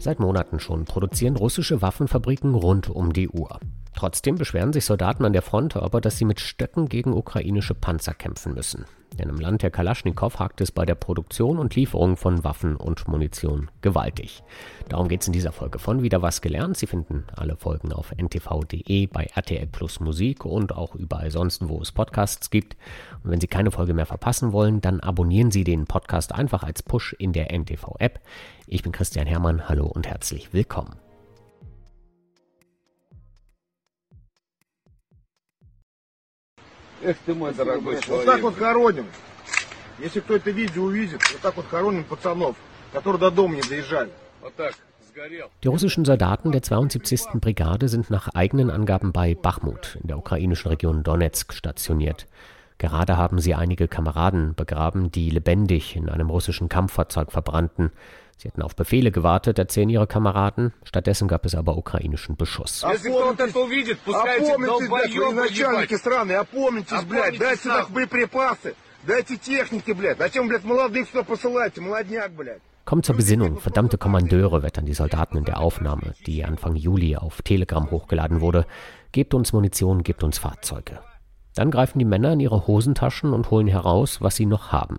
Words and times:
Seit 0.00 0.18
Monaten 0.18 0.60
schon 0.60 0.86
produzieren 0.86 1.36
russische 1.36 1.82
Waffenfabriken 1.82 2.54
rund 2.54 2.88
um 2.88 3.12
die 3.12 3.28
Uhr. 3.28 3.60
Trotzdem 4.00 4.36
beschweren 4.36 4.72
sich 4.72 4.86
Soldaten 4.86 5.26
an 5.26 5.34
der 5.34 5.42
Front 5.42 5.76
aber, 5.76 6.00
dass 6.00 6.16
sie 6.16 6.24
mit 6.24 6.40
Stöcken 6.40 6.88
gegen 6.88 7.12
ukrainische 7.12 7.74
Panzer 7.74 8.14
kämpfen 8.14 8.54
müssen. 8.54 8.86
Denn 9.18 9.28
im 9.28 9.38
Land 9.38 9.62
der 9.62 9.70
Kalaschnikow 9.70 10.38
hakt 10.38 10.62
es 10.62 10.72
bei 10.72 10.86
der 10.86 10.94
Produktion 10.94 11.58
und 11.58 11.76
Lieferung 11.76 12.16
von 12.16 12.42
Waffen 12.42 12.76
und 12.76 13.06
Munition 13.08 13.70
gewaltig. 13.82 14.42
Darum 14.88 15.08
geht 15.08 15.20
es 15.20 15.26
in 15.26 15.34
dieser 15.34 15.52
Folge 15.52 15.78
von 15.78 16.02
Wieder 16.02 16.22
was 16.22 16.40
gelernt. 16.40 16.78
Sie 16.78 16.86
finden 16.86 17.24
alle 17.36 17.58
Folgen 17.58 17.92
auf 17.92 18.12
ntv.de, 18.16 19.06
bei 19.08 19.24
RTL 19.34 19.66
Plus 19.66 20.00
Musik 20.00 20.46
und 20.46 20.74
auch 20.74 20.94
überall 20.94 21.30
sonst, 21.30 21.68
wo 21.68 21.82
es 21.82 21.92
Podcasts 21.92 22.48
gibt. 22.48 22.78
Und 23.22 23.32
wenn 23.32 23.40
Sie 23.42 23.48
keine 23.48 23.70
Folge 23.70 23.92
mehr 23.92 24.06
verpassen 24.06 24.54
wollen, 24.54 24.80
dann 24.80 25.00
abonnieren 25.00 25.50
Sie 25.50 25.62
den 25.62 25.84
Podcast 25.84 26.34
einfach 26.34 26.62
als 26.62 26.82
Push 26.82 27.14
in 27.18 27.34
der 27.34 27.52
NTV-App. 27.52 28.18
Ich 28.66 28.82
bin 28.82 28.92
Christian 28.92 29.26
Hermann, 29.26 29.68
hallo 29.68 29.84
und 29.84 30.06
herzlich 30.08 30.54
willkommen. 30.54 31.09
Эх 37.01 37.17
ты 37.25 37.33
мой 37.33 37.53
дорогой 37.53 37.95
Вот 37.95 38.03
человек. 38.05 38.25
так 38.25 38.41
вот 38.41 38.57
хороним. 38.57 39.05
Если 39.99 40.19
кто 40.19 40.35
это 40.35 40.51
видео 40.51 40.83
увидит, 40.83 41.21
вот 41.31 41.41
так 41.41 41.55
вот 41.57 41.65
хороним 41.69 42.03
пацанов, 42.03 42.55
которые 42.93 43.19
до 43.19 43.31
дома 43.31 43.55
не 43.55 43.61
доезжали. 43.61 44.11
Вот 44.41 44.55
так, 44.55 44.73
сгорел. 45.13 45.49
Die 45.63 45.67
russischen 45.67 46.05
Soldaten 46.05 46.51
der 46.51 46.61
72. 46.61 47.39
Brigade 47.41 47.87
sind 47.87 48.09
nach 48.09 48.29
eigenen 48.29 48.69
Angaben 48.69 49.11
bei 49.11 49.35
Bachmut 49.35 49.97
in 50.01 50.07
der 50.07 50.17
ukrainischen 50.17 50.69
Region 50.69 51.03
Donetsk 51.03 51.53
stationiert. 51.53 52.27
Gerade 52.77 53.15
haben 53.15 53.39
sie 53.39 53.55
einige 53.55 53.87
Kameraden 53.87 54.53
begraben, 54.53 55.09
die 55.11 55.29
lebendig 55.29 55.95
in 55.95 56.09
einem 56.09 56.29
russischen 56.29 56.67
Kampffahrzeug 56.67 57.31
verbrannten. 57.31 57.91
Sie 58.40 58.48
hätten 58.48 58.62
auf 58.62 58.74
Befehle 58.74 59.10
gewartet, 59.10 59.58
erzählen 59.58 59.90
ihre 59.90 60.06
Kameraden. 60.06 60.72
Stattdessen 60.84 61.28
gab 61.28 61.44
es 61.44 61.54
aber 61.54 61.76
ukrainischen 61.76 62.36
Beschuss. 62.36 62.82
Komm 72.86 73.02
zur 73.02 73.14
Besinnung, 73.14 73.58
verdammte 73.58 73.98
Kommandeure, 73.98 74.62
wettern 74.62 74.86
die 74.86 74.94
Soldaten 74.94 75.36
in 75.36 75.44
der 75.44 75.60
Aufnahme, 75.60 76.14
die 76.26 76.42
Anfang 76.42 76.76
Juli 76.76 77.16
auf 77.16 77.42
Telegram 77.42 77.90
hochgeladen 77.90 78.40
wurde. 78.40 78.64
Gebt 79.12 79.34
uns 79.34 79.52
Munition, 79.52 80.02
gebt 80.02 80.24
uns 80.24 80.38
Fahrzeuge. 80.38 81.00
Dann 81.54 81.70
greifen 81.70 81.98
die 81.98 82.06
Männer 82.06 82.32
in 82.32 82.40
ihre 82.40 82.66
Hosentaschen 82.66 83.34
und 83.34 83.50
holen 83.50 83.66
heraus, 83.66 84.22
was 84.22 84.36
sie 84.36 84.46
noch 84.46 84.72
haben. 84.72 84.96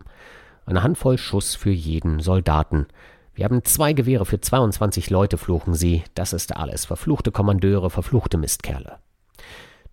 Eine 0.68 0.84
Handvoll 0.84 1.18
Schuss 1.18 1.56
für 1.56 1.72
jeden 1.72 2.20
Soldaten. 2.20 2.86
Wir 3.34 3.46
haben 3.46 3.64
zwei 3.64 3.94
Gewehre 3.94 4.26
für 4.26 4.42
22 4.42 5.10
Leute, 5.10 5.38
fluchen 5.38 5.74
sie. 5.74 6.04
Das 6.16 6.34
ist 6.34 6.56
alles. 6.56 6.86
Verfluchte 6.86 7.32
Kommandeure, 7.32 7.90
verfluchte 7.90 8.38
Mistkerle. 8.38 8.98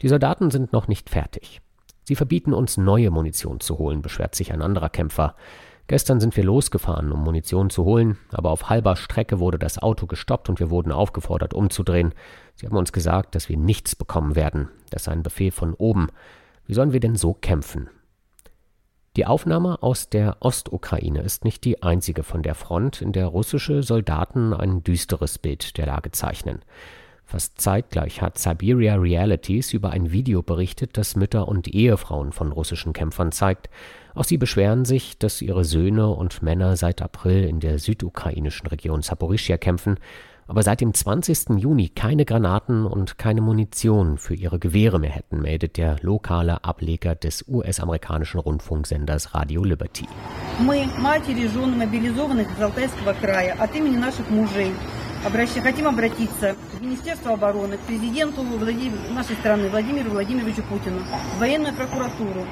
Die 0.03 0.08
Soldaten 0.08 0.50
sind 0.50 0.72
noch 0.72 0.89
nicht 0.89 1.08
fertig. 1.11 1.61
Sie 2.05 2.17
verbieten 2.17 2.53
uns, 2.53 2.77
neue 2.77 3.11
Munition 3.11 3.61
zu 3.61 3.78
holen, 3.78 4.03
beschwert 4.03 4.34
sich 4.34 4.53
ein 4.53 4.62
anderer 4.62 4.89
Kämpfer. 4.89 5.34
Gestern 5.89 6.20
sind 6.20 6.36
wir 6.36 6.45
losgefahren, 6.45 7.12
um 7.12 7.22
Munition 7.22 7.70
zu 7.70 7.84
holen, 7.84 8.19
aber 8.30 8.50
auf 8.50 8.69
halber 8.69 8.97
Strecke 8.97 9.41
wurde 9.41 9.58
das 9.58 9.78
Auto 9.78 10.06
gestoppt 10.06 10.48
und 10.48 10.61
wir 10.61 10.70
wurden 10.70 10.92
aufgefordert, 10.92 11.55
umzudrehen. 11.55 12.14
Sie 12.56 12.67
haben 12.67 12.77
uns 12.77 12.92
gesagt, 12.92 13.34
dass 13.34 13.48
wir 13.48 13.56
nichts 13.56 13.95
bekommen 13.95 14.36
werden. 14.36 14.69
Das 14.91 15.05
sei 15.05 15.12
ein 15.12 15.23
Befehl 15.23 15.50
von 15.50 15.75
oben. 15.75 16.08
Wie 16.67 16.75
sollen 16.75 16.92
wir 16.92 17.00
denn 17.00 17.17
so 17.17 17.33
kämpfen? 17.34 17.89
Die 19.19 19.27
Aufnahme 19.27 19.83
aus 19.83 20.08
der 20.08 20.36
Ostukraine 20.38 21.22
ist 21.22 21.44
nicht 21.44 21.64
die 21.64 21.83
einzige 21.83 22.22
von 22.22 22.44
der 22.44 22.55
Front, 22.55 23.02
in 23.02 23.11
der 23.11 23.27
russische 23.27 23.83
Soldaten 23.83 24.55
ein 24.55 24.84
düsteres 24.84 25.38
Bild 25.38 25.77
der 25.77 25.86
Lage 25.86 26.12
zeichnen. 26.12 26.61
Fast 27.24 27.61
zeitgleich 27.61 28.22
hat 28.22 28.39
Siberia 28.39 28.94
Realities 28.94 29.72
über 29.72 29.91
ein 29.91 30.12
Video 30.12 30.42
berichtet, 30.42 30.96
das 30.96 31.17
Mütter 31.17 31.48
und 31.48 31.67
Ehefrauen 31.67 32.30
von 32.30 32.52
russischen 32.52 32.92
Kämpfern 32.92 33.33
zeigt. 33.33 33.68
Auch 34.14 34.23
sie 34.23 34.39
beschweren 34.39 34.84
sich, 34.84 35.18
dass 35.18 35.42
ihre 35.42 35.64
Söhne 35.64 36.11
und 36.11 36.40
Männer 36.45 36.77
seit 36.77 37.02
April 37.02 37.42
in 37.42 37.58
der 37.58 37.80
südukrainischen 37.80 38.68
Region 38.68 39.02
Saporischia 39.02 39.56
kämpfen, 39.56 39.98
aber 40.48 40.61
seit 40.64 40.81
dem 40.81 40.93
20. 40.93 41.58
Juni 41.58 41.87
keine 41.89 42.26
Granaten 42.26 42.86
und 42.86 43.17
keine 43.17 43.42
Munition 43.42 44.17
für 44.17 44.36
ihre 44.36 44.59
Gewehre 44.59 44.99
mehr 44.99 45.11
hätten, 45.11 45.42
meldet 45.42 45.77
der 45.77 45.98
lokale 46.02 46.64
Ableger 46.65 47.15
des 47.15 47.45
US-amerikanischen 47.48 48.39
Rundfunksenders 48.42 49.33
Radio 49.33 49.64
Liberty. 49.64 50.05
Мы, 50.59 50.86
матери, 50.99 51.48
жены 51.48 51.76
мобилизованных 51.77 52.48
из 52.58 52.61
Алтайского 52.61 53.14
края, 53.14 53.55
от 53.58 53.73
имени 53.76 53.95
наших 53.98 54.30
мужей 54.30 54.71
обращ- 55.26 55.61
хотим 55.61 55.87
обратиться 55.87 56.55
в 56.77 56.81
Министерство 56.81 57.33
обороны, 57.33 57.77
к 57.77 57.81
президенту 57.87 58.42
Влади- 58.43 58.92
нашей 59.15 59.37
страны 59.37 59.70
Владимиру 59.70 60.09
Владимировичу 60.11 60.61
Путину, 60.64 60.99
в 61.37 61.39
военную 61.39 61.73
прокуратуру 61.73 62.45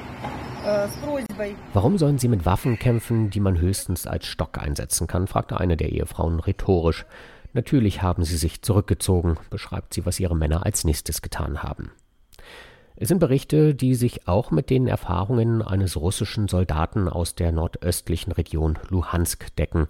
э, 0.66 0.88
с 0.88 0.94
просьбой 1.04 1.58
Warum 1.74 1.98
sollen 1.98 2.18
sie 2.20 2.30
mit 2.30 2.46
Waffen 2.46 2.80
kämpfen, 2.80 3.30
die 3.30 3.42
man 3.42 3.60
höchstens 3.60 4.08
als 4.08 4.26
Stock 4.28 4.58
einsetzen 4.58 5.08
kann, 5.08 5.28
fragte 5.28 5.60
eine 5.60 5.76
der 5.76 5.90
Ehefrauen 5.90 6.40
rhetorisch. 6.40 7.06
Natürlich 7.57 8.03
haben 8.03 8.23
sie 8.23 8.37
sich 8.37 8.61
zurückgezogen, 8.61 9.39
beschreibt 9.49 9.95
sie, 9.95 10.05
was 10.05 10.21
ihre 10.21 10.37
Männer 10.37 10.67
als 10.67 10.85
nächstes 10.85 11.23
getan 11.23 11.63
haben. 11.63 11.91
Es 12.97 13.09
sind 13.09 13.19
Berichte, 13.19 13.75
die 13.75 13.95
sich 13.95 14.29
auch 14.29 14.51
mit 14.51 14.69
den 14.69 14.87
Erfahrungen 14.87 15.63
eines 15.63 15.97
russischen 15.97 16.49
Soldaten 16.49 17.09
aus 17.09 17.35
der 17.35 17.53
nordöstlichen 17.53 18.33
Region 18.33 18.79
Luhansk 18.91 19.57
decken. 19.57 19.87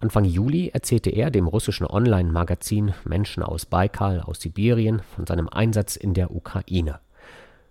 Anfang 0.00 0.24
Juli 0.24 0.68
erzählte 0.68 1.10
er 1.10 1.32
dem 1.32 1.48
russischen 1.48 1.84
Online-Magazin 1.84 2.94
Menschen 3.04 3.42
aus 3.42 3.66
Baikal 3.66 4.20
aus 4.20 4.40
Sibirien 4.40 5.02
von 5.16 5.26
seinem 5.26 5.48
Einsatz 5.48 5.96
in 5.96 6.14
der 6.14 6.30
Ukraine. 6.30 7.00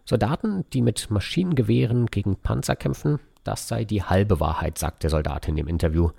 Soldaten, 0.04 0.66
die 0.74 0.82
mit 0.82 1.10
Maschinengewehren 1.10 2.08
gegen 2.08 2.36
Panzer 2.36 2.76
kämpfen, 2.76 3.22
das 3.46 3.70
sei 3.70 3.86
die 3.86 4.04
halbe 4.04 4.42
Wahrheit, 4.42 4.78
sagt 4.78 5.04
der 5.04 5.10
Soldat 5.10 5.48
in 5.48 5.56
dem 5.56 5.70
Interview. 5.70 6.10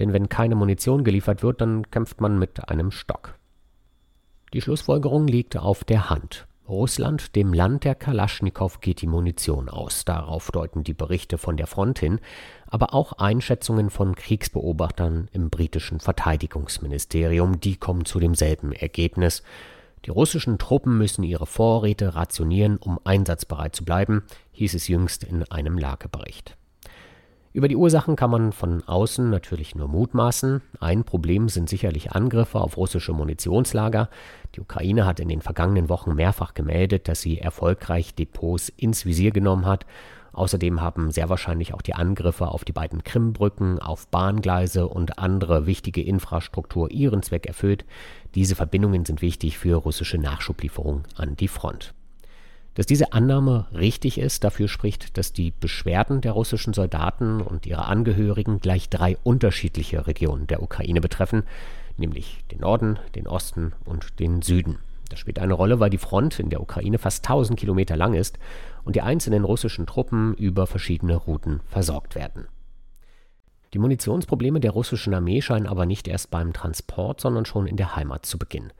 Denn 0.00 0.12
wenn 0.12 0.28
keine 0.28 0.56
Munition 0.56 1.04
geliefert 1.04 1.44
wird, 1.44 1.60
dann 1.60 1.88
kämpft 1.90 2.20
man 2.20 2.38
mit 2.38 2.68
einem 2.68 2.90
Stock. 2.90 3.38
Die 4.52 4.60
Schlussfolgerung 4.60 5.28
liegt 5.28 5.56
auf 5.56 5.84
der 5.84 6.10
Hand. 6.10 6.48
Russland, 6.70 7.34
dem 7.36 7.52
Land 7.52 7.84
der 7.84 7.94
Kalaschnikow, 7.94 8.80
geht 8.80 9.02
die 9.02 9.06
Munition 9.06 9.68
aus. 9.68 10.04
Darauf 10.04 10.50
deuten 10.52 10.84
die 10.84 10.94
Berichte 10.94 11.36
von 11.36 11.56
der 11.56 11.66
Front 11.66 11.98
hin, 11.98 12.20
aber 12.66 12.94
auch 12.94 13.14
Einschätzungen 13.14 13.90
von 13.90 14.14
Kriegsbeobachtern 14.14 15.28
im 15.32 15.50
britischen 15.50 16.00
Verteidigungsministerium, 16.00 17.60
die 17.60 17.76
kommen 17.76 18.04
zu 18.04 18.20
demselben 18.20 18.72
Ergebnis. 18.72 19.42
Die 20.06 20.10
russischen 20.10 20.58
Truppen 20.58 20.96
müssen 20.96 21.24
ihre 21.24 21.46
Vorräte 21.46 22.14
rationieren, 22.14 22.76
um 22.78 22.98
einsatzbereit 23.04 23.76
zu 23.76 23.84
bleiben, 23.84 24.22
hieß 24.52 24.74
es 24.74 24.88
jüngst 24.88 25.24
in 25.24 25.42
einem 25.50 25.76
Lagebericht. 25.76 26.56
Über 27.52 27.66
die 27.66 27.74
Ursachen 27.74 28.14
kann 28.14 28.30
man 28.30 28.52
von 28.52 28.84
außen 28.84 29.28
natürlich 29.28 29.74
nur 29.74 29.88
mutmaßen. 29.88 30.62
Ein 30.78 31.02
Problem 31.02 31.48
sind 31.48 31.68
sicherlich 31.68 32.12
Angriffe 32.12 32.60
auf 32.60 32.76
russische 32.76 33.12
Munitionslager. 33.12 34.08
Die 34.54 34.60
Ukraine 34.60 35.04
hat 35.04 35.18
in 35.18 35.28
den 35.28 35.40
vergangenen 35.40 35.88
Wochen 35.88 36.14
mehrfach 36.14 36.54
gemeldet, 36.54 37.08
dass 37.08 37.22
sie 37.22 37.40
erfolgreich 37.40 38.14
Depots 38.14 38.68
ins 38.68 39.04
Visier 39.04 39.32
genommen 39.32 39.66
hat. 39.66 39.84
Außerdem 40.32 40.80
haben 40.80 41.10
sehr 41.10 41.28
wahrscheinlich 41.28 41.74
auch 41.74 41.82
die 41.82 41.94
Angriffe 41.94 42.46
auf 42.46 42.64
die 42.64 42.72
beiden 42.72 43.02
Krimbrücken, 43.02 43.80
auf 43.80 44.06
Bahngleise 44.06 44.86
und 44.86 45.18
andere 45.18 45.66
wichtige 45.66 46.02
Infrastruktur 46.02 46.92
ihren 46.92 47.24
Zweck 47.24 47.46
erfüllt. 47.46 47.84
Diese 48.36 48.54
Verbindungen 48.54 49.04
sind 49.04 49.22
wichtig 49.22 49.58
für 49.58 49.74
russische 49.74 50.18
Nachschublieferung 50.18 51.02
an 51.16 51.34
die 51.34 51.48
Front. 51.48 51.94
Dass 52.74 52.86
diese 52.86 53.12
Annahme 53.12 53.66
richtig 53.72 54.18
ist, 54.18 54.44
dafür 54.44 54.68
spricht, 54.68 55.18
dass 55.18 55.32
die 55.32 55.50
Beschwerden 55.50 56.20
der 56.20 56.32
russischen 56.32 56.72
Soldaten 56.72 57.40
und 57.40 57.66
ihrer 57.66 57.88
Angehörigen 57.88 58.60
gleich 58.60 58.88
drei 58.88 59.16
unterschiedliche 59.24 60.06
Regionen 60.06 60.46
der 60.46 60.62
Ukraine 60.62 61.00
betreffen, 61.00 61.42
nämlich 61.96 62.44
den 62.52 62.60
Norden, 62.60 62.98
den 63.16 63.26
Osten 63.26 63.72
und 63.84 64.20
den 64.20 64.42
Süden. 64.42 64.78
Das 65.08 65.18
spielt 65.18 65.40
eine 65.40 65.54
Rolle, 65.54 65.80
weil 65.80 65.90
die 65.90 65.98
Front 65.98 66.38
in 66.38 66.50
der 66.50 66.60
Ukraine 66.60 66.98
fast 66.98 67.24
1000 67.24 67.58
Kilometer 67.58 67.96
lang 67.96 68.14
ist 68.14 68.38
und 68.84 68.94
die 68.94 69.02
einzelnen 69.02 69.44
russischen 69.44 69.86
Truppen 69.86 70.34
über 70.34 70.68
verschiedene 70.68 71.16
Routen 71.16 71.60
versorgt 71.68 72.14
werden. 72.14 72.46
Die 73.72 73.78
Munitionsprobleme 73.78 74.58
der 74.58 74.72
russischen 74.72 75.14
Armee 75.14 75.40
scheinen 75.40 75.66
aber 75.66 75.86
nicht 75.86 76.08
erst 76.08 76.30
beim 76.30 76.52
Transport, 76.52 77.20
sondern 77.20 77.44
schon 77.44 77.66
in 77.66 77.76
der 77.76 77.94
Heimat 77.94 78.26
zu 78.26 78.38
beginnen. 78.38 78.72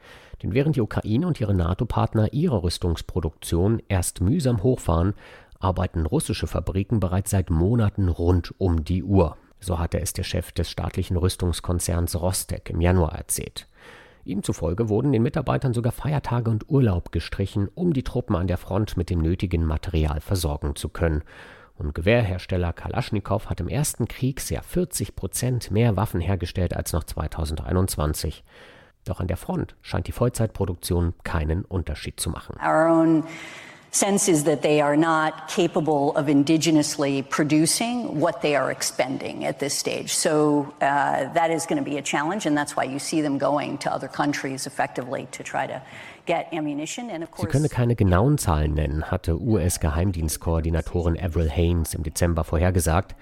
Denn 0.42 0.52
während 0.52 0.76
die 0.76 0.80
Ukraine 0.80 1.26
und 1.26 1.40
ihre 1.40 1.54
NATO-Partner 1.54 2.32
ihre 2.32 2.62
Rüstungsproduktion 2.62 3.82
erst 3.88 4.20
mühsam 4.20 4.62
hochfahren, 4.62 5.14
arbeiten 5.60 6.06
russische 6.06 6.46
Fabriken 6.46 6.98
bereits 6.98 7.30
seit 7.30 7.50
Monaten 7.50 8.08
rund 8.08 8.54
um 8.58 8.84
die 8.84 9.04
Uhr. 9.04 9.36
So 9.60 9.78
hatte 9.78 10.00
es 10.00 10.12
der 10.12 10.24
Chef 10.24 10.52
des 10.52 10.70
staatlichen 10.70 11.16
Rüstungskonzerns 11.16 12.20
Rostek 12.20 12.70
im 12.70 12.80
Januar 12.80 13.12
erzählt. 13.12 13.68
Ihm 14.24 14.42
zufolge 14.42 14.88
wurden 14.88 15.12
den 15.12 15.22
Mitarbeitern 15.22 15.74
sogar 15.74 15.92
Feiertage 15.92 16.50
und 16.50 16.68
Urlaub 16.68 17.12
gestrichen, 17.12 17.68
um 17.74 17.92
die 17.92 18.02
Truppen 18.02 18.36
an 18.36 18.46
der 18.46 18.58
Front 18.58 18.96
mit 18.96 19.10
dem 19.10 19.20
nötigen 19.20 19.64
Material 19.64 20.20
versorgen 20.20 20.76
zu 20.76 20.88
können. 20.88 21.22
Und 21.80 21.94
Gewehrhersteller 21.94 22.74
Kalaschnikow 22.74 23.46
hat 23.46 23.58
im 23.58 23.68
ersten 23.68 24.06
Kriegsjahr 24.06 24.62
40 24.62 25.16
Prozent 25.16 25.70
mehr 25.70 25.96
Waffen 25.96 26.20
hergestellt 26.20 26.76
als 26.76 26.92
noch 26.92 27.04
2021. 27.04 28.44
Doch 29.06 29.18
an 29.18 29.28
der 29.28 29.38
Front 29.38 29.76
scheint 29.80 30.06
die 30.06 30.12
Vollzeitproduktion 30.12 31.14
keinen 31.24 31.64
Unterschied 31.64 32.20
zu 32.20 32.28
machen. 32.28 32.56
Our 33.90 34.08
own 34.08 34.18
sense 34.18 34.28
is 34.28 34.44
that 34.44 34.62
they 34.62 34.80
are 34.80 34.96
not 34.96 35.48
capable 35.48 36.14
of 36.16 36.26
indigenously 36.26 37.28
producing 37.28 38.20
what 38.20 38.40
they 38.40 38.54
are 38.54 38.70
expending 38.70 39.44
at 39.44 39.58
this 39.58 39.74
stage. 39.74 40.14
So 40.14 40.72
uh, 40.80 41.32
that 41.34 41.50
is 41.50 41.66
going 41.66 41.84
to 41.84 41.90
be 41.90 41.98
a 41.98 42.02
challenge, 42.02 42.46
and 42.46 42.56
that's 42.56 42.76
why 42.76 42.84
you 42.84 43.00
see 43.00 43.20
them 43.20 43.38
going 43.38 43.78
to 43.78 43.92
other 43.92 44.08
countries 44.08 44.66
effectively 44.66 45.26
to 45.32 45.42
try 45.42 45.66
to 45.66 45.82
Sie 47.36 47.46
könne 47.46 47.68
keine 47.68 47.96
genauen 47.96 48.38
Zahlen 48.38 48.74
nennen, 48.74 49.10
hatte 49.10 49.40
US-Geheimdienstkoordinatorin 49.40 51.18
Avril 51.18 51.50
Haines 51.50 51.94
im 51.94 52.04
Dezember 52.04 52.44
vorhergesagt. 52.44 53.16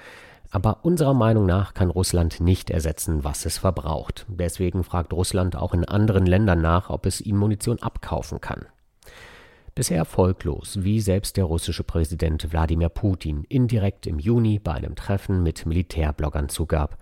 Aber 0.50 0.80
unserer 0.82 1.14
Meinung 1.14 1.46
nach 1.46 1.72
kann 1.72 1.88
Russland 1.88 2.40
nicht 2.40 2.68
ersetzen, 2.68 3.24
was 3.24 3.46
es 3.46 3.56
verbraucht. 3.56 4.26
Deswegen 4.28 4.84
fragt 4.84 5.14
Russland 5.14 5.56
auch 5.56 5.72
in 5.72 5.86
anderen 5.86 6.26
Ländern 6.26 6.60
nach, 6.60 6.90
ob 6.90 7.06
es 7.06 7.22
ihm 7.22 7.38
Munition 7.38 7.78
abkaufen 7.80 8.42
kann. 8.42 8.66
Bisher 9.78 9.98
erfolglos, 9.98 10.82
wie 10.82 11.00
selbst 11.00 11.36
der 11.36 11.44
russische 11.44 11.84
Präsident 11.84 12.50
Wladimir 12.50 12.88
Putin 12.88 13.44
indirekt 13.48 14.08
im 14.08 14.18
Juni 14.18 14.58
bei 14.58 14.72
einem 14.72 14.96
Treffen 14.96 15.44
mit 15.44 15.66
Militärbloggern 15.66 16.48
zugab. 16.48 16.98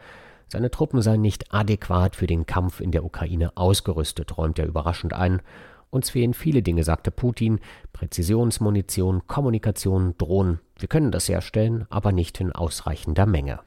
Seine 0.46 0.70
Truppen 0.70 1.00
seien 1.00 1.22
nicht 1.22 1.54
adäquat 1.54 2.16
für 2.16 2.26
den 2.26 2.44
Kampf 2.44 2.80
in 2.80 2.92
der 2.92 3.02
Ukraine 3.02 3.56
ausgerüstet, 3.56 4.36
räumt 4.36 4.58
er 4.58 4.66
überraschend 4.66 5.14
ein. 5.14 5.40
Uns 5.88 6.10
fehlen 6.10 6.34
viele 6.34 6.60
Dinge, 6.62 6.84
sagte 6.84 7.10
Putin. 7.10 7.60
Präzisionsmunition, 7.94 9.26
Kommunikation, 9.26 10.14
Drohnen. 10.18 10.60
Wir 10.78 10.88
können 10.88 11.12
das 11.12 11.30
herstellen, 11.30 11.86
aber 11.88 12.12
nicht 12.12 12.42
in 12.42 12.52
ausreichender 12.52 13.24
Menge. 13.24 13.60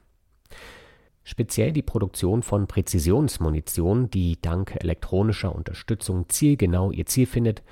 Speziell 1.24 1.72
die 1.72 1.82
Produktion 1.82 2.44
von 2.44 2.68
Präzisionsmunition, 2.68 4.08
die 4.08 4.40
dank 4.40 4.76
elektronischer 4.80 5.52
Unterstützung 5.52 6.28
zielgenau 6.28 6.92
ihr 6.92 7.06
Ziel 7.06 7.26
findet, 7.26 7.64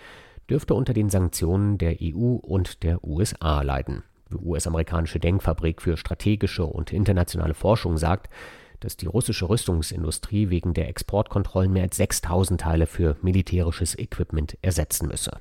dürfte 0.48 0.74
unter 0.74 0.94
den 0.94 1.10
Sanktionen 1.10 1.78
der 1.78 1.96
EU 2.02 2.36
und 2.36 2.82
der 2.82 3.04
USA 3.04 3.62
leiden. 3.62 4.02
Die 4.30 4.36
US-amerikanische 4.36 5.18
Denkfabrik 5.18 5.80
für 5.80 5.96
strategische 5.96 6.64
und 6.64 6.92
internationale 6.92 7.54
Forschung 7.54 7.96
sagt, 7.96 8.28
dass 8.80 8.96
die 8.96 9.06
russische 9.06 9.48
Rüstungsindustrie 9.48 10.50
wegen 10.50 10.74
der 10.74 10.88
Exportkontrollen 10.88 11.72
mehr 11.72 11.82
als 11.84 11.96
6000 11.96 12.60
Teile 12.60 12.86
für 12.86 13.16
militärisches 13.22 13.98
Equipment 13.98 14.56
ersetzen 14.62 15.08
müsse. 15.08 15.40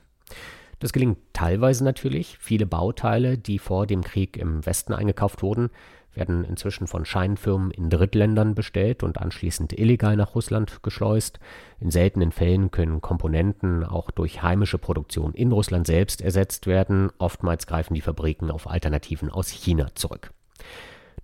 Das 0.80 0.94
gelingt 0.94 1.18
teilweise 1.34 1.84
natürlich. 1.84 2.38
Viele 2.40 2.66
Bauteile, 2.66 3.38
die 3.38 3.60
vor 3.60 3.88
dem 3.88 4.04
Krieg 4.04 4.38
im 4.38 4.66
Westen 4.66 4.94
eingekauft 4.94 5.42
wurden, 5.42 5.70
werden 6.14 6.44
inzwischen 6.44 6.88
von 6.88 7.06
Scheinfirmen 7.06 7.72
in 7.72 7.90
Drittländern 7.90 8.56
bestellt 8.56 9.04
und 9.04 9.20
anschließend 9.20 9.78
illegal 9.78 10.16
nach 10.16 10.36
Russland 10.36 10.82
geschleust. 10.84 11.40
In 11.80 11.92
seltenen 11.92 12.32
Fällen 12.32 12.72
können 12.72 13.02
Komponenten 13.02 13.84
auch 13.84 14.12
durch 14.12 14.42
heimische 14.42 14.80
Produktion 14.80 15.34
in 15.34 15.52
Russland 15.52 15.88
selbst 15.88 16.22
ersetzt 16.22 16.68
werden. 16.68 17.12
Oftmals 17.20 17.68
greifen 17.68 17.94
die 17.94 18.02
Fabriken 18.02 18.52
auf 18.52 18.68
Alternativen 18.68 19.30
aus 19.30 19.50
China 19.50 19.88
zurück. 19.96 20.32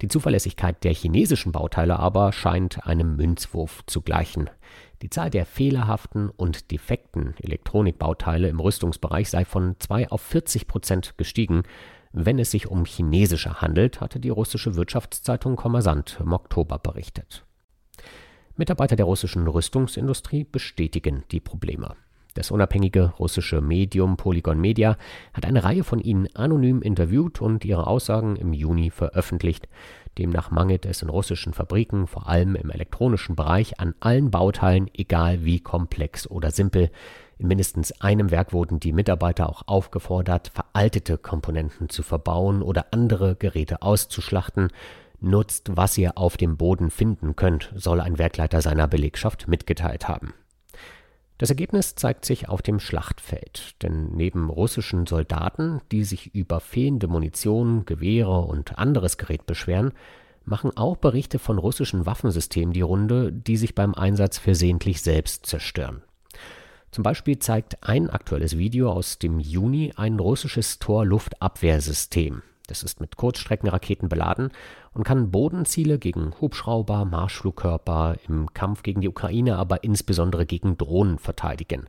Die 0.02 0.08
Zuverlässigkeit 0.08 0.84
der 0.84 0.94
chinesischen 0.94 1.52
Bauteile 1.52 2.00
aber 2.00 2.34
scheint 2.34 2.86
einem 2.86 3.16
Münzwurf 3.16 3.84
zu 3.86 4.02
gleichen. 4.02 4.50
Die 5.02 5.10
Zahl 5.10 5.30
der 5.30 5.46
fehlerhaften 5.46 6.30
und 6.30 6.72
defekten 6.72 7.36
Elektronikbauteile 7.42 8.48
im 8.48 8.60
Rüstungsbereich 8.60 9.30
sei 9.30 9.46
von 9.46 9.76
2 9.80 10.10
auf 10.10 10.22
40 10.22 10.68
Prozent 10.68 11.18
gestiegen. 11.18 11.64
Wenn 12.12 12.40
es 12.40 12.52
sich 12.52 12.68
um 12.68 12.86
chinesische 12.86 13.62
handelt, 13.62 14.02
hatte 14.02 14.20
die 14.20 14.30
russische 14.30 14.76
Wirtschaftszeitung 14.76 15.56
Kommersant 15.56 16.20
im 16.20 16.34
Oktober 16.34 16.80
berichtet. 16.80 17.46
Mitarbeiter 18.56 18.96
der 18.96 19.06
russischen 19.06 19.48
Rüstungsindustrie 19.48 20.44
bestätigen 20.44 21.24
die 21.32 21.40
Probleme. 21.40 21.96
Das 22.34 22.50
unabhängige 22.50 23.14
russische 23.20 23.62
Medium 23.62 24.18
Polygon 24.18 24.60
Media 24.60 24.98
hat 25.34 25.46
eine 25.46 25.64
Reihe 25.64 25.84
von 25.84 26.00
ihnen 26.00 26.28
anonym 26.36 26.82
interviewt 26.82 27.42
und 27.42 27.64
ihre 27.64 27.86
Aussagen 27.86 28.36
im 28.36 28.54
Juni 28.54 28.90
veröffentlicht. 28.90 29.68
Demnach 30.18 30.50
mangelt 30.50 30.86
es 30.86 31.02
in 31.02 31.10
russischen 31.10 31.54
Fabriken, 31.54 32.08
vor 32.08 32.28
allem 32.28 32.56
im 32.56 32.72
elektronischen 32.72 33.36
Bereich, 33.36 33.80
an 33.80 33.94
allen 34.00 34.32
Bauteilen, 34.32 34.90
egal 34.94 35.46
wie 35.46 35.60
komplex 35.60 36.28
oder 36.28 36.52
simpel. 36.52 36.90
In 37.38 37.48
mindestens 37.48 38.00
einem 38.02 38.32
Werk 38.32 38.54
wurden 38.54 38.80
die 38.80 38.94
Mitarbeiter 38.94 39.50
auch 39.50 39.64
aufgefordert, 39.68 40.52
veraltete 40.54 41.18
Komponenten 41.18 41.90
zu 41.90 42.04
verbauen 42.04 42.62
oder 42.62 42.88
andere 42.92 43.36
Geräte 43.36 43.82
auszuschlachten. 43.82 44.70
Nutzt, 45.20 45.72
was 45.76 45.98
ihr 45.98 46.18
auf 46.18 46.38
dem 46.38 46.58
Boden 46.58 46.90
finden 46.90 47.36
könnt, 47.36 47.72
soll 47.76 48.02
ein 48.02 48.18
Werkleiter 48.18 48.62
seiner 48.62 48.88
Belegschaft 48.88 49.48
mitgeteilt 49.48 50.08
haben. 50.08 50.34
Das 51.44 51.50
Ergebnis 51.50 51.96
zeigt 51.96 52.24
sich 52.24 52.48
auf 52.48 52.62
dem 52.62 52.80
Schlachtfeld, 52.80 53.76
denn 53.82 54.16
neben 54.16 54.50
russischen 54.50 55.06
Soldaten, 55.06 55.82
die 55.92 56.06
sich 56.06 56.34
über 56.34 56.62
fehlende 56.62 57.10
Munition, 57.10 57.84
Gewehre 57.84 58.44
und 58.44 58.78
anderes 58.80 59.18
Gerät 59.18 59.46
beschweren, 59.46 59.92
machen 60.46 60.78
auch 60.78 60.96
Berichte 60.96 61.40
von 61.40 61.58
russischen 61.58 62.06
Waffensystemen 62.06 62.72
die 62.72 62.80
Runde, 62.80 63.34
die 63.34 63.58
sich 63.58 63.76
beim 63.76 63.94
Einsatz 63.94 64.38
versehentlich 64.38 65.02
selbst 65.02 65.46
zerstören. 65.46 66.02
Zum 66.92 67.04
Beispiel 67.04 67.38
zeigt 67.40 67.84
ein 67.84 68.10
aktuelles 68.10 68.58
Video 68.58 68.90
aus 68.90 69.20
dem 69.20 69.42
Juni 69.42 69.92
ein 69.98 70.22
russisches 70.22 70.80
Torluftabwehrsystem, 70.80 72.42
das 72.68 72.84
ist 72.84 73.02
mit 73.02 73.18
Kurzstreckenraketen 73.18 74.10
beladen 74.10 74.52
und 74.94 75.04
kann 75.04 75.32
Bodenziele 75.32 76.00
gegen 76.00 76.34
Hubschrauber, 76.40 77.06
Marschflugkörper, 77.06 78.16
im 78.28 78.54
Kampf 78.54 78.84
gegen 78.84 79.02
die 79.02 79.10
Ukraine, 79.10 79.58
aber 79.58 79.84
insbesondere 79.84 80.46
gegen 80.46 80.78
Drohnen 80.78 81.20
verteidigen. 81.20 81.88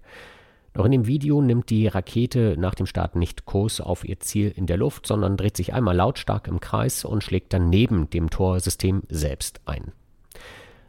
Doch 0.73 0.85
in 0.85 0.93
dem 0.93 1.07
Video 1.07 1.41
nimmt 1.41 1.71
die 1.71 1.87
Rakete 1.87 2.57
nach 2.59 2.75
dem 2.75 2.87
Start 2.87 3.15
nicht 3.15 3.47
Kurs 3.47 3.81
auf 3.81 4.05
ihr 4.05 4.19
Ziel 4.19 4.53
in 4.57 4.67
der 4.67 4.77
Luft, 4.77 5.07
sondern 5.07 5.37
dreht 5.37 5.57
sich 5.57 5.73
einmal 5.73 5.95
lautstark 5.95 6.49
im 6.49 6.59
Kreis 6.59 7.05
und 7.05 7.23
schlägt 7.23 7.53
dann 7.53 7.71
neben 7.71 8.11
dem 8.11 8.29
Torsystem 8.29 9.05
selbst 9.09 9.61
ein. 9.67 9.93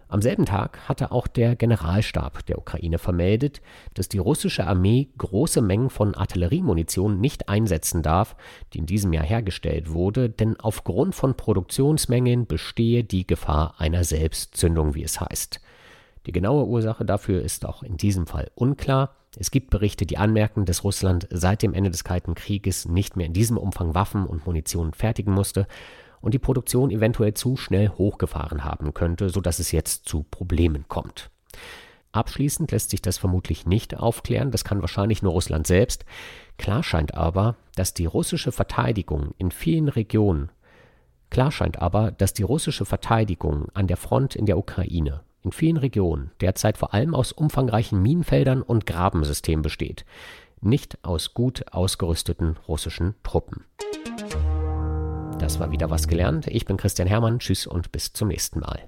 Am 0.07 0.21
selben 0.21 0.45
Tag 0.45 0.87
hatte 0.87 1.11
auch 1.11 1.25
der 1.25 1.55
Generalstab 1.55 2.45
der 2.45 2.59
Ukraine 2.59 2.99
vermeldet, 2.99 3.61
dass 3.95 4.07
die 4.07 4.19
russische 4.19 4.67
Armee 4.67 5.09
große 5.17 5.61
Mengen 5.61 5.89
von 5.89 6.13
Artilleriemunition 6.13 7.19
nicht 7.19 7.49
einsetzen 7.49 8.03
darf, 8.03 8.35
die 8.73 8.77
in 8.79 8.85
diesem 8.85 9.13
Jahr 9.13 9.25
hergestellt 9.25 9.91
wurde, 9.91 10.29
denn 10.29 10.59
aufgrund 10.59 11.15
von 11.15 11.35
Produktionsmengen 11.35 12.45
bestehe 12.45 13.03
die 13.03 13.25
Gefahr 13.25 13.75
einer 13.79 14.03
Selbstzündung, 14.03 14.93
wie 14.93 15.03
es 15.03 15.19
heißt. 15.19 15.59
Die 16.27 16.31
genaue 16.31 16.65
Ursache 16.65 17.03
dafür 17.03 17.41
ist 17.41 17.65
auch 17.65 17.81
in 17.81 17.97
diesem 17.97 18.27
Fall 18.27 18.51
unklar. 18.55 19.15
Es 19.37 19.51
gibt 19.51 19.69
Berichte, 19.69 20.05
die 20.05 20.17
anmerken, 20.17 20.65
dass 20.65 20.83
Russland 20.83 21.27
seit 21.31 21.61
dem 21.61 21.73
Ende 21.73 21.89
des 21.89 22.03
Kalten 22.03 22.35
Krieges 22.35 22.87
nicht 22.87 23.15
mehr 23.15 23.25
in 23.25 23.33
diesem 23.33 23.57
Umfang 23.57 23.95
Waffen 23.95 24.25
und 24.25 24.45
Munition 24.45 24.93
fertigen 24.93 25.33
musste 25.33 25.67
und 26.25 26.33
die 26.33 26.39
Produktion 26.39 26.89
eventuell 26.89 27.35
zu 27.35 27.55
schnell 27.55 27.89
hochgefahren 27.89 28.63
haben 28.63 28.95
könnte, 28.95 29.29
sodass 29.29 29.59
es 29.59 29.71
jetzt 29.71 30.09
zu 30.09 30.23
Problemen 30.23 30.85
kommt. 30.87 31.29
Abschließend 32.11 32.71
lässt 32.71 32.89
sich 32.89 33.01
das 33.01 33.19
vermutlich 33.19 33.65
nicht 33.65 33.95
aufklären, 33.95 34.49
das 34.49 34.63
kann 34.63 34.81
wahrscheinlich 34.81 35.21
nur 35.21 35.33
Russland 35.33 35.67
selbst. 35.67 36.03
Klar 36.57 36.81
scheint 36.81 37.13
aber, 37.13 37.57
dass 37.75 37.93
die 37.93 38.05
russische 38.05 38.51
Verteidigung 38.51 39.35
in 39.37 39.51
vielen 39.51 39.87
Regionen 39.87 40.49
Klar 41.29 41.51
scheint 41.51 41.81
aber, 41.81 42.11
dass 42.11 42.33
die 42.33 42.43
russische 42.43 42.85
Verteidigung 42.85 43.67
an 43.73 43.87
der 43.87 43.97
Front 43.97 44.35
in 44.35 44.45
der 44.45 44.57
Ukraine 44.57 45.21
in 45.41 45.51
vielen 45.51 45.77
Regionen 45.77 46.31
derzeit 46.41 46.77
vor 46.77 46.93
allem 46.93 47.13
aus 47.13 47.31
umfangreichen 47.31 48.01
Minenfeldern 48.01 48.63
und 48.63 48.85
Grabensystemen 48.85 49.61
besteht, 49.61 50.05
nicht 50.61 50.97
aus 51.03 51.33
gut 51.33 51.65
ausgerüsteten 51.71 52.57
russischen 52.67 53.15
Truppen. 53.21 53.65
Das 55.39 55.59
war 55.59 55.71
wieder 55.71 55.89
was 55.89 56.07
gelernt. 56.07 56.47
Ich 56.47 56.65
bin 56.65 56.77
Christian 56.77 57.07
Hermann. 57.07 57.39
Tschüss 57.39 57.67
und 57.67 57.91
bis 57.91 58.13
zum 58.13 58.29
nächsten 58.29 58.61
Mal. 58.61 58.87